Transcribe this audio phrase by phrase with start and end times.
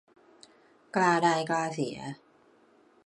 [0.95, 1.97] กล้าได้กล้าเสีย